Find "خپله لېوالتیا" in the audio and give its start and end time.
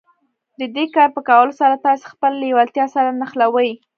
2.11-2.85